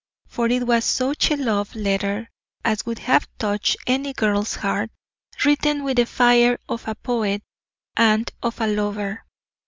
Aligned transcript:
For 0.25 0.47
it 0.47 0.65
was 0.65 0.83
such 0.83 1.29
a 1.29 1.35
love 1.37 1.75
letter 1.75 2.31
as 2.65 2.87
would 2.87 2.97
have 2.97 3.27
touched 3.37 3.77
any 3.85 4.13
girl's 4.13 4.55
heart; 4.55 4.89
written 5.45 5.83
with 5.83 5.97
the 5.97 6.07
fire 6.07 6.57
of 6.67 6.87
a 6.87 6.95
poet 6.95 7.43
and 7.95 8.27
of 8.41 8.59
a 8.59 8.65
lover. 8.65 9.23